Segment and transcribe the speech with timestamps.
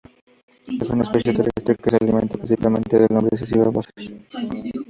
[0.81, 3.93] Es una especie terrestre que se alimenta principalmente de lombrices y babosas.